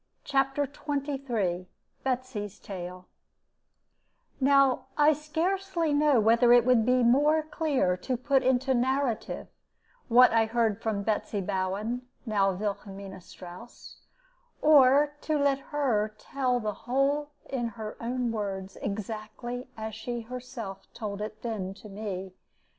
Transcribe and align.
CHAPTER 0.23 0.65
XXIII 0.65 1.67
BETSY'S 2.03 2.57
TALE 2.57 3.05
Now 4.39 4.87
I 4.97 5.13
scarcely 5.13 5.93
know 5.93 6.19
whether 6.19 6.51
it 6.51 6.65
would 6.65 6.87
be 6.87 7.03
more 7.03 7.43
clear 7.43 7.95
to 7.97 8.17
put 8.17 8.41
into 8.41 8.73
narrative 8.73 9.47
what 10.07 10.31
I 10.33 10.47
heard 10.47 10.81
from 10.81 11.03
Betsy 11.03 11.39
Bowen, 11.39 12.07
now 12.25 12.51
Wilhelmina 12.51 13.21
Strouss, 13.21 13.97
or 14.59 15.13
to 15.21 15.37
let 15.37 15.59
her 15.69 16.15
tell 16.17 16.59
the 16.59 16.73
whole 16.73 17.29
in 17.47 17.67
her 17.67 17.95
own 18.01 18.31
words, 18.31 18.77
exactly 18.77 19.67
as 19.77 19.93
she 19.93 20.21
herself 20.21 20.91
told 20.95 21.21
it 21.21 21.43
then 21.43 21.75
to 21.75 21.87
me. 21.89 22.33